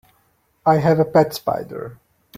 I 0.65 0.77
have 0.77 0.97
a 0.99 1.05
pet 1.05 1.31
spider. 1.35 1.99